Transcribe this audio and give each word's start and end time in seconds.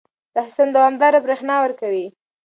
دا 0.33 0.41
سیستم 0.47 0.69
دوامداره 0.75 1.19
برېښنا 1.25 1.55
ورکوي. 1.61 2.05